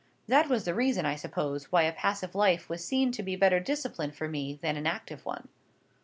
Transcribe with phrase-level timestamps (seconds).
[0.27, 3.59] That was the reason, I suppose, why a passive life was seen to be better
[3.59, 5.47] discipline for me than an active one.